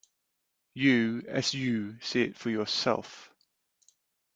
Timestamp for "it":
2.23-2.35